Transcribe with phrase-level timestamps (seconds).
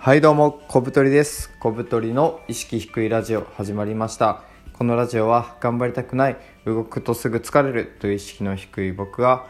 [0.00, 1.50] はいどうも小太りです。
[1.58, 4.44] 小太りの意識低いラジオ始まりました。
[4.72, 9.48] このラジオは頑張りたくない動くとすぐ疲れるという意識の低い僕が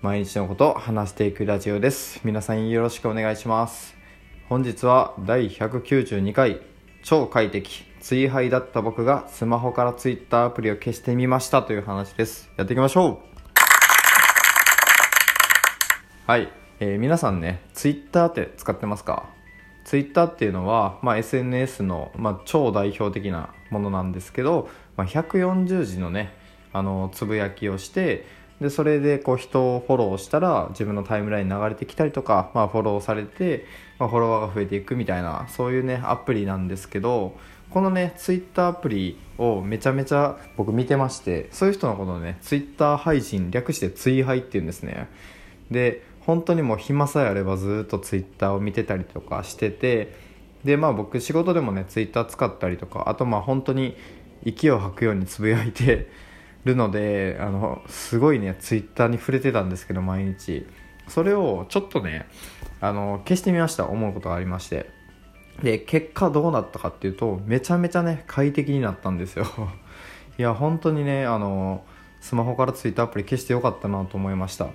[0.00, 2.20] 毎日のことを話していくラジオです。
[2.22, 3.96] 皆さんよろしくお願いします。
[4.48, 6.60] 本日は第192回
[7.02, 12.48] 超快適追廃だった僕がスマホから Twitter アプリを消してみましたという話です。
[12.56, 13.18] やっていきましょう。
[16.28, 16.48] はい、
[16.78, 19.28] えー皆さんね Twitter って使ってますか？
[19.84, 26.32] ツイッターっていうのは、まあ、SNS の、まあ、超代表的なものなんですけど、まあ、140字のね
[26.72, 28.26] あのつぶやきをして
[28.60, 33.66] でそれでこう人をフォローしたら自分のタイムライン流れてきたりとか、まあ、フォローされて、
[33.98, 37.36] まあ、フォロワーが増えていくみたいなそういうねアプリなんですけど
[37.70, 45.08] このねツイッターアプリをめちゃめちゃ僕見てましてそういう人のことをねツイッター配信略してツイハイっていうんですね。
[45.70, 50.14] で本当にもう暇さえあればずっとツイッターを見てたりとかしてて
[50.64, 53.96] でまあ僕仕事でもねツイッター使ったりとかあとまあ本当に
[54.44, 56.08] 息を吐くようにつぶやいて
[56.64, 60.66] るのであのすごいねツイッターに触れてたんですけど毎日。
[61.06, 62.26] それをちょっとね
[62.80, 63.86] あの消してみました。
[63.86, 64.88] 思うことがありまして。
[65.62, 69.46] で結果どうなったかっていうとめちゃめちゃね快適になったんですよ。
[70.38, 71.84] いや本当にねあの
[72.20, 74.68] スマホからツイッターアプリ消してよかったなと思いました。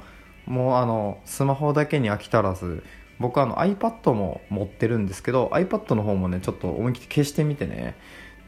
[0.46, 2.84] もうあのスマホだけに飽き足らず
[3.20, 7.96] 僕あの iPad も持ってるんですけど iPad の方もねちょっと思い切って消してみてね。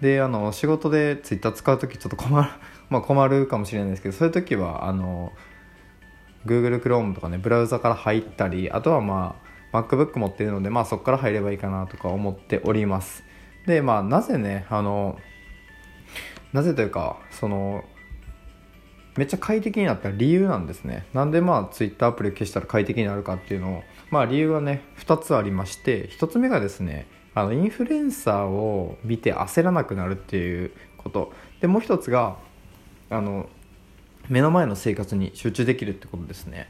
[0.01, 2.49] であの仕事で Twitter 使う時ちょっと困る
[2.89, 5.31] まあ困るかもしれないですけどそういう時はあの
[6.45, 9.35] Google Chrome とかねブラウザから入ったりあとはま
[9.71, 13.23] あ MacBook 持ってるのでまあそこから入ればいいかなとか思っております。
[13.67, 15.19] でまあなぜねあの
[16.51, 17.85] なぜというかその
[19.17, 21.05] めっちゃ快適になった理由なんですね。
[21.13, 23.83] なんでまあ Twitter アプリ消したら快適になるかっていうのを。
[24.09, 31.33] まあ理由はね2つありまして1つ目がですねあのインフルエンサーを見て焦らなくなるっていうこと。
[31.59, 32.37] でもう1つが
[33.09, 33.49] あの
[34.29, 36.69] 目の前の生活に集中できるってことですね。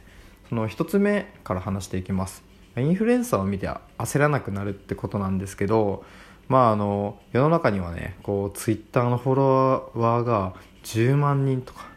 [0.49, 2.43] その1つ目から話していきます。
[2.77, 6.05] インフルエンサーを見て焦らなくなるってことなんですけど
[6.47, 10.53] まああの世の中にはねこう Twitter のフォロワーが
[10.83, 11.90] 10万人とか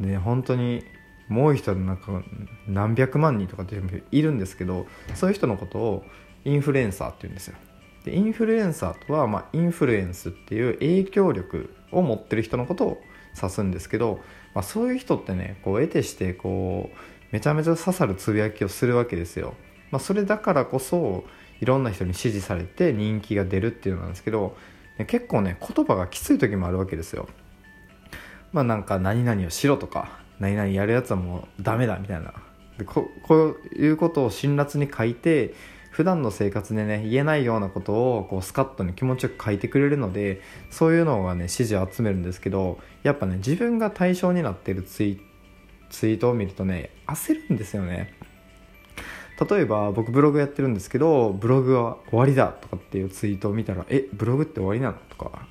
[0.00, 0.84] ね本当に
[1.28, 2.22] もう一人なんか
[2.66, 3.76] 何百万人とかって
[4.10, 6.04] いるんですけどそういう人のことを
[6.44, 7.56] インフルエンサーって言うんですよ。
[8.04, 13.02] でインフルエンサーとは、まあ、インフルエンスっていう影響力を持ってる人のことを
[13.36, 14.20] 指すんですけど、
[14.54, 16.96] まあ、そういう人ってねこう得てしてこう
[17.30, 19.54] めちゃめちゃ刺さるつぶやきをするわけですよ、
[19.90, 21.24] まあ、それだからこそ
[21.60, 24.56] いろんな人に支持されて人気が出るっていうのなんですけど
[25.06, 27.28] 結構ね言葉がきつい時もあるわけですよ。
[28.52, 32.32] まあなんか何々をしろとか何々やるやつはもうダメだみたいな。
[32.78, 35.54] でここういうことを辛辣に書いて
[35.90, 40.40] 普段の生活でね言えないようなことをこうスカッとに気持ちよく書いてくれるので
[40.70, 45.20] そういうのがね支持を集めるんですけどやっぱね自分が対象になってるツイ
[45.90, 48.14] ツイートを見るとね焦るんですよね。
[49.50, 55.46] 例えば僕ブログやってるんですけどブログは終わりだとかっていうツイートを見たらえブログって終わりなのとか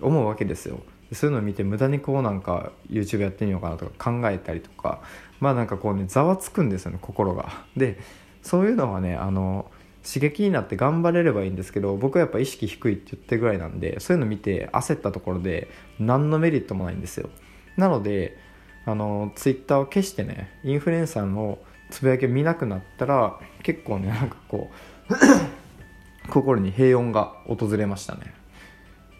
[0.00, 0.80] 思うわけですよ。
[1.12, 5.00] そういうのを見て無駄にこうなんか YouTube やってみようかなとか考えたりとか
[5.40, 7.64] まあなんかこうねざわつくんですよね心が。
[7.76, 7.98] で
[8.42, 9.70] そういうのはねあの
[10.04, 15.68] 刺激になって頑張れればいいんですけど僕はやっぱ意識低いって言ってぐらいなんでそういうの見て焦ったところで
[16.00, 17.30] 何のメリットもないんですよ。
[17.76, 18.36] なので
[18.84, 21.58] あの Twitter を消してねインフルエンサーの
[21.90, 24.70] つぶやきを見なくなったら結構ねなんかこ
[25.08, 25.14] う
[26.30, 28.34] 心に平穏が訪れましたね。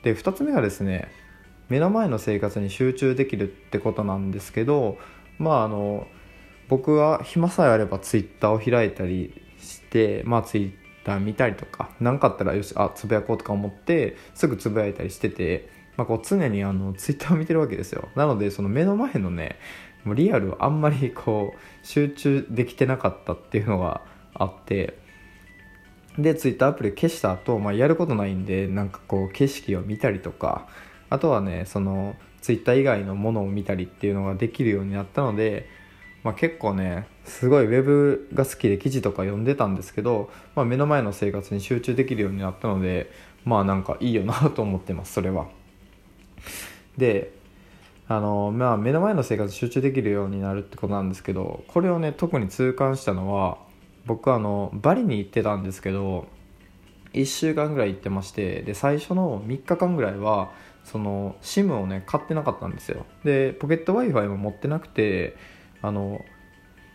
[0.03, 1.09] で2つ目がですね
[1.69, 4.99] 目の前の生活に集中できるってことなんですけど
[5.39, 6.07] まああの
[6.69, 10.73] 僕は暇さえあればツイッターを開いたりしてまあツイッ
[11.05, 18.09] ター見たりとか何かあったらよしあつぶやこうとか思ってすぐつぶやいたりしてて、まあ、こう常にあのツイッターを見てるわけですよ。
[18.15, 19.59] なのでその目の前のね
[20.05, 24.03] もうリアルあんまりこう集中できてなかったっていうのが
[24.35, 24.99] あって
[26.19, 30.69] でツイッターアプリ消した後、まあやることないんでなんかこう景色を見たりとか
[31.13, 35.69] あとはねそのツイッター以外のものを見たりっていうのができるようになったので、
[36.25, 43.13] まあ、結構ねすごいウェブが好きで記事とか読んでたんですけど、まあ、目の前の生活に集中できるようになったので
[43.45, 45.47] まあなんかいいよなと思ってますそれは。
[46.97, 47.33] で
[48.09, 53.59] あのまあ目の前の生活集中できるようになるってことなんですけどこれをね特に痛感したのは
[54.07, 56.27] 僕あのバリに行ってたんですけど
[57.13, 60.51] 1週間ぐらい行ってましてで最初の3日間ぐらいは
[60.85, 63.07] その SIM をね買ってなかったんですよ。
[63.25, 65.37] でポケット w i f i も持ってなくて
[65.81, 66.25] あの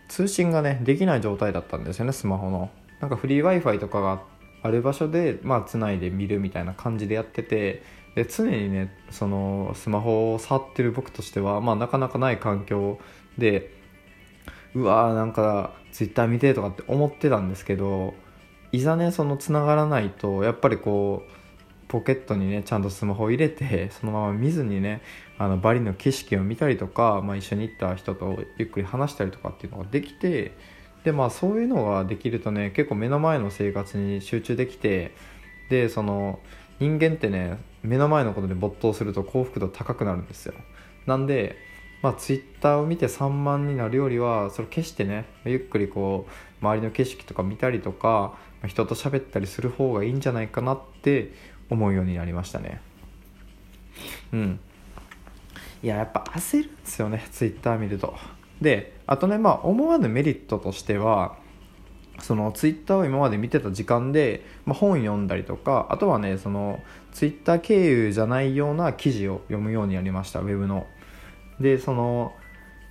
[0.08, 2.70] 通信がねできない状態だったんですよねスマホの。
[3.00, 4.22] なんかフリー w i f i とかが
[4.62, 7.82] ある場所でまあつないで見るみたいな感じでやってて
[8.14, 12.98] で常にねそのスマホを触ってる僕としては、まあ、なかなかない環境
[13.36, 13.72] で
[14.74, 18.14] うわーなんかツイッター見てとかって思ってたんですけど
[18.72, 21.32] いざねそのつながらないとやっぱりこう
[21.88, 25.00] ポケットにねちゃんとスマホを入れて そのまま見ずにね
[25.38, 30.52] あのバリの景色を見たりとか、まあ、一緒に行った人とゆっくり話したりとかっていうのができて
[31.04, 35.12] でまあそういうのができるとね結構目の前の生活に集中できて
[35.70, 36.40] でその
[36.78, 40.54] 人間ってね目の前のことで没頭すると幸福度高くなるんですよ。
[41.06, 41.56] なんで
[42.00, 51.32] まあ、ツイッターを見て散漫になるよりはそれ消してねゆっくりこう周りの景色とか見たりとか人と喋ったりする方がいいんじゃないかなって
[51.70, 52.80] 思うようになりましたね。
[54.32, 54.60] うん。
[55.82, 58.16] いややっぱ焦るんですよねツイッター見ると。
[58.60, 61.36] であとねまあ思わぬメリットとしては
[62.20, 66.82] そのツイッターを今まで見てた時間で、まあ、本読んだりとかあとはねその
[67.12, 70.86] ツイッター経由じゃないような記事を読むようになりましたウェブの。
[71.60, 72.34] でその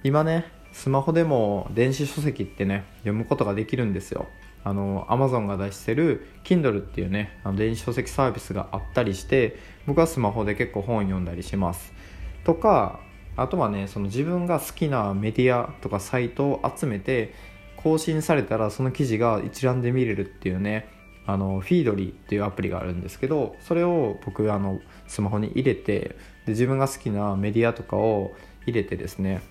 [0.03, 4.27] 今ねスマホでも電子書籍ってね読むことができるんですよ。
[4.67, 11.93] あの Amazon が出してる Kindle っていうねあの電子書籍サービスがあったりして僕はスマホで結構本読んだりします。
[12.43, 12.99] とか
[13.37, 17.33] あとはねその自分が好きなメディアとかサイトを集めて
[17.77, 20.89] 更新されたらその記事が一覧で見れるっていうね
[21.25, 25.99] あのフィードリーっていうアプリがあるんですけどそれを僕あのスマホに入れて
[26.45, 28.33] で自分が好きなメディアとかを
[28.65, 29.41] 入れてですね。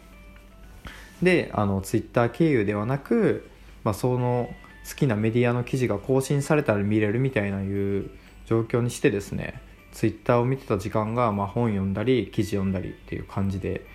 [1.23, 3.49] であのツイッター経由ではなく、
[3.85, 4.51] まあ、その
[4.89, 8.11] 好きなメディアの記事が更新されたら見れるみたいないう
[8.47, 9.61] 状況にしてですね
[9.93, 13.87] ツイッターを見てた時間が、まあ、本読んだり記事読んだりっていう感じで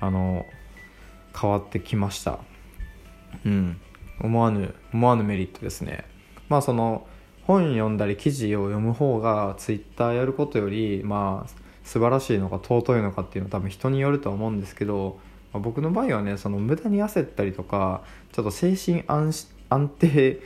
[0.00, 0.46] あの
[1.38, 2.38] 変わってきました。
[3.44, 3.80] うん。
[4.20, 6.04] 思わぬ思わぬメリットですね。
[6.48, 7.06] まあその
[7.46, 11.50] 本読んだり記事を読む方がツイッターやることよりまあ
[11.84, 15.18] 素晴らしいのか尊いのかっていうのは多分人によるとは思うんですけど、
[15.52, 18.02] まあ、僕の場合はねその無駄に焦ったりとか
[18.32, 20.40] ちょっと精神安安定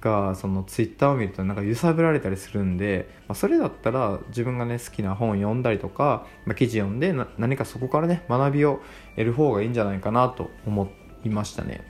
[0.00, 8.80] がそのツイッターを見るとなんか揺さぶられたりするんで、まあ、それだったら自分がね好きな本読んだりとか、まあ、記事読んで何かそこからね学びを
[9.16, 10.88] 得る方がいいんじゃないかなと思
[11.24, 11.80] いましたね。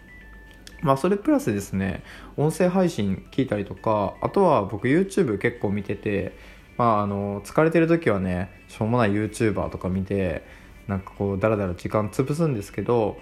[0.83, 2.03] まあそれプラスですね
[2.37, 6.37] 音声配信聞いたりとかあとは僕 YouTube 結構見てて
[6.77, 10.45] まああの疲れてる時はねしょうもない YouTuber とか見て
[10.87, 13.17] なんかこうダラダラ時間潰すんですけど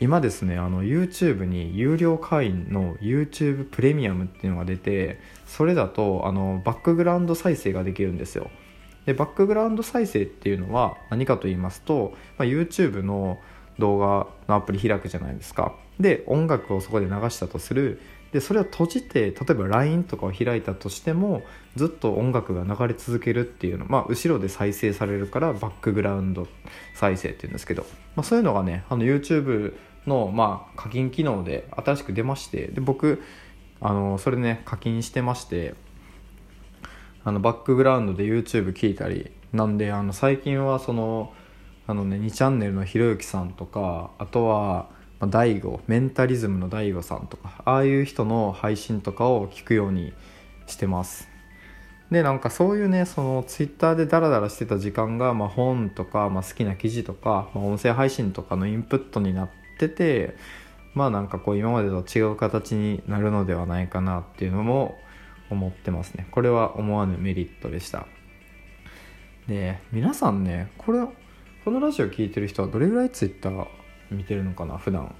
[0.00, 8.50] 今ですねあの YouTube に有料会員の YouTube プレミアムっていうのが出てそれだとあのバックグラウンド再生ができるんですよ。
[9.04, 13.38] でバックグラウンド再生っていうのは何かと言いますと、まあ、YouTube の
[13.78, 15.74] 動画のアプリ開くじゃないですか。
[15.98, 18.00] で音楽をそこで流したとする。
[18.32, 21.42] でそれを閉じて例えば LINE とかを開いたとしても
[21.74, 26.46] ずっと音楽が流れ続けるっていうのまあ後ろで再生されるからバックグラウンド
[26.94, 27.82] 再生っていうんですけど、
[28.14, 29.74] まあ、そういうのがねあの YouTube
[30.06, 33.22] の、まあ、課金機能で新しく出ましてで僕
[33.80, 35.74] あのそれね課金してまして
[37.24, 41.32] あのバックグラウンドで YouTube 聞いたりなんであの最近はその
[41.86, 44.88] あのね2チャンネルのひろゆきさんとかあとは
[45.20, 50.12] まあ、大悟メンタリズムの大悟さんとかああいう人の配信とかを聞くように
[50.66, 51.28] してます。
[52.10, 59.48] でなんかそういうねそのツイッターでダラダラしてた時間が、まあ、本とか、まあ、好きな記事とか、まあ、音声配信とかのインプットになっ
[59.88, 60.36] てて
[60.94, 64.98] まあなんかこう今までと違う形になるのではないかなっていうのも
[65.50, 66.26] 思ってますね。
[66.30, 68.06] これは思わぬメリットでした。
[69.48, 71.00] で皆さんねこれ
[71.64, 73.66] このラジオ聴いてる人はどれぐらいツイッター
[74.10, 75.14] 見てるのかな普段。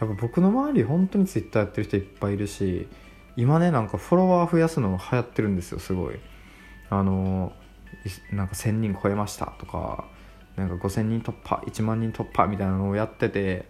[0.00, 2.88] やっぱ僕の周り本当にツイッターやってる人いっぱいいるし
[3.36, 6.18] 今ねなんかフォロワー増やすの流行ってるんですよすごい。
[6.88, 7.52] あの
[8.32, 10.04] なんか1000人超えましたとか
[10.56, 13.66] なんか5000人突破1万人突破みたいなのをやってて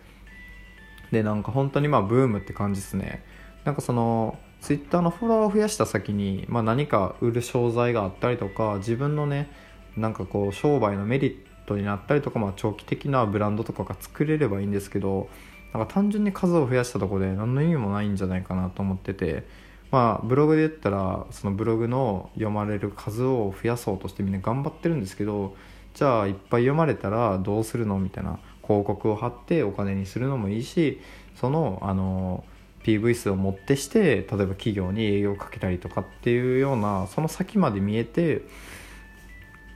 [1.11, 3.25] でなんか本当にまあブームって感じですね。
[3.65, 9.51] なんかそのツイッターのフォロワーを増やした先に、まあ、何か売る商材があったりとか自分のね
[9.97, 15.29] なんかこう商売のメリットになったりとか、まあ、長期的なブランドとかが作れればいいんですけど
[15.73, 19.47] なんか単純に数を増やしたとこで何の意味もないんじゃないかなと思ってて
[19.91, 25.55] まあブログで言ったらそのブログの読まれる数を増やそうとしてみんな頑張ってるんですけど
[25.95, 28.39] じゃあいっぱい読まれたらどうするのみたいな
[28.71, 31.01] 広告を貼ってお金にするのもいいし
[31.35, 32.45] そのあの
[32.85, 38.43] PV 数を持ってして例えば企業に営業をかけたりとかっていうようなその先まで見えて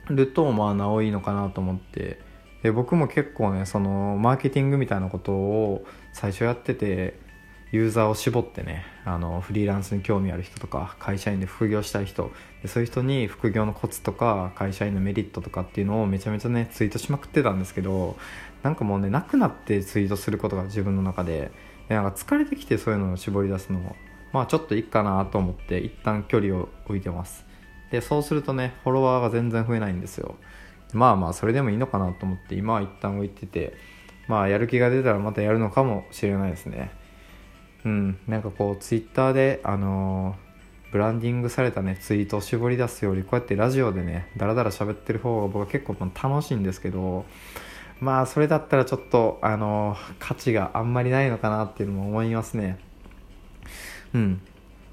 [0.07, 2.23] るとまあなおいいのかなと思って。
[2.63, 5.85] で僕も結構ねそのマーケティングみたいなことを
[6.15, 7.19] 最初やってて
[7.75, 12.31] ユーザーを絞ってねあのフリーランスに興味ある人とか会社員で副業したい人
[12.63, 18.17] でそういう人に副業のコツとか会社員のメリットとかっていうのをめちゃめちゃねツイートしまくってたんですけど
[18.63, 21.51] なんかもうねなくなってツイートすることが自分の中で
[21.89, 23.97] でなんか疲れてきてそういうのを絞り出すのも
[24.33, 27.45] まあちょっといいかなと思って一旦距離を置いてます。
[27.91, 30.37] でそうするとねフォロワーが全然増えないんですよ。
[30.93, 33.75] まあまあそれでもいいのかなと思って今は一旦置いてて
[34.29, 37.03] まあやる気が出たらまたやるのかもしれないですね。
[37.85, 47.25] うんなんかこうツイッターであのー、ブランディングされたねツイートを絞り出すよりこうやってラジオでねダラダラ喋ってる方が僕は結構楽しいんですけど
[48.01, 52.79] まあそれだったらちょっとあのー、価値があんまりないのかなっていうのも思いますね。
[54.15, 54.41] うん。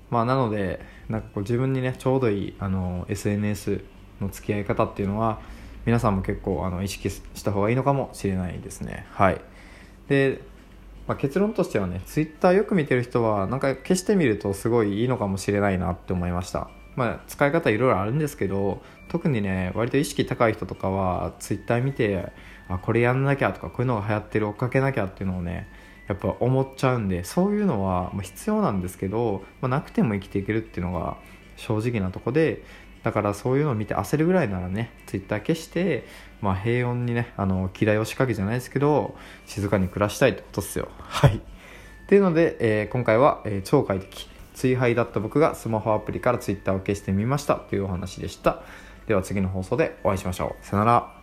[0.09, 3.83] まあなのでなんかこう自分にねちょうどいいあの SNS
[4.19, 5.39] の付き合い方っていうのは
[5.85, 9.05] 皆さんも結構あの意識した方がいいのかもしれないですね。
[9.11, 9.41] はい。
[10.07, 10.41] で、
[11.11, 16.69] まあ、結論としてはね Twitter よく見てる人はなんか消してみるとすごいいいのかもしれないなって思いました。
[16.95, 22.31] まあ、使い方いろいろあるんですけど特にね割と意識高い人とかは Twitter 見て
[22.69, 25.67] あこれやんなきゃとかこういうのが流行ってる追っかけなきゃっていうのをね
[26.07, 31.17] やっぱ思っちゃうんでそういうのは必要なんですけど、まあ、なくても生きていけるっていうのが
[31.57, 32.63] 正直なとこで
[33.03, 36.05] だからそういうのを見て焦るぐらいならねツイッター消して、
[36.41, 39.15] まあ、平穏にねあの嫌いを仕掛けじゃないですけど
[39.45, 40.89] 静かに暮らしたいってことっすよ。
[40.99, 41.37] はい。
[41.37, 41.39] っ
[42.07, 44.31] ていうので、えー、今回は、えー、超快適。
[44.53, 48.61] 追廃だった僕がスマホアプリからツイッターを消してみましたというお話でした。
[49.07, 50.65] では次の放送でお会いしましょう。
[50.65, 51.20] さよなら。